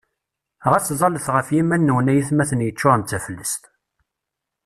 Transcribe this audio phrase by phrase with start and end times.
[0.71, 3.63] Ɣas ẓallet ɣef yiman-nwen ay atmaten yeččuren d taflest!